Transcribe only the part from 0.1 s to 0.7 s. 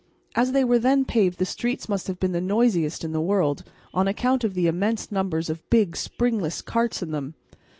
As they